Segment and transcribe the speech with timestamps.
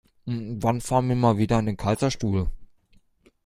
[0.25, 2.49] Wann fahren wir mal wieder an den Kaiserstuhl?